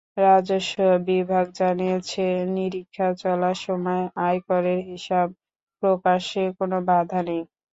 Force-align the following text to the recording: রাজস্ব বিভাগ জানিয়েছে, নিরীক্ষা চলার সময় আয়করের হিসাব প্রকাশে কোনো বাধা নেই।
রাজস্ব 0.19 0.77
বিভাগ 1.07 1.45
জানিয়েছে, 1.59 2.23
নিরীক্ষা 2.55 3.07
চলার 3.21 3.57
সময় 3.65 4.03
আয়করের 4.21 4.79
হিসাব 4.89 5.27
প্রকাশে 5.83 6.43
কোনো 6.57 6.77
বাধা 6.89 7.19
নেই। 7.27 7.41